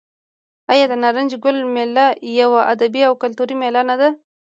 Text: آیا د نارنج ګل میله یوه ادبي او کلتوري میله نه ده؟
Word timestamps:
آیا 0.71 0.85
د 0.91 0.93
نارنج 1.03 1.31
ګل 1.43 1.57
میله 1.73 2.05
یوه 2.39 2.61
ادبي 2.73 3.01
او 3.09 3.13
کلتوري 3.23 3.55
میله 3.61 3.81
نه 3.89 3.95
ده؟ 4.01 4.09